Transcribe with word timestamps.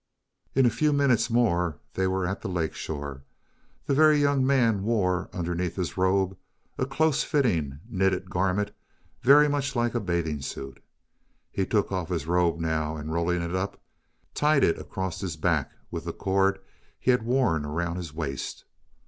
In 0.55 0.65
a 0.65 0.71
few 0.71 0.91
minutes 0.93 1.29
more 1.29 1.77
they 1.93 2.07
were 2.07 2.25
at 2.25 2.41
the 2.41 2.49
lake 2.49 2.73
shore. 2.73 3.21
The 3.85 3.93
Very 3.93 4.19
Young 4.19 4.43
Man 4.43 4.81
wore, 4.81 5.29
underneath 5.31 5.75
his 5.75 5.95
robe, 5.95 6.35
a 6.79 6.87
close 6.87 7.21
fitting 7.23 7.79
knitted 7.87 8.27
garment 8.27 8.71
very 9.21 9.47
much 9.47 9.75
like 9.75 9.93
a 9.93 9.99
bathing 9.99 10.41
suit. 10.41 10.81
He 11.51 11.67
took 11.67 11.91
off 11.91 12.09
his 12.09 12.25
robe 12.25 12.59
now, 12.59 12.97
and 12.97 13.13
rolling 13.13 13.43
it 13.43 13.53
up, 13.53 13.79
tied 14.33 14.63
it 14.63 14.79
across 14.79 15.21
his 15.21 15.37
back 15.37 15.71
with 15.91 16.05
the 16.05 16.13
cord 16.13 16.57
he 16.99 17.11
had 17.11 17.21
worn 17.21 17.63
around 17.63 17.97
his 17.97 18.11
waist. 18.11 18.65